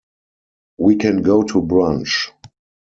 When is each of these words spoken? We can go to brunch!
We 0.79 0.95
can 0.95 1.21
go 1.21 1.43
to 1.43 1.61
brunch! 1.61 2.29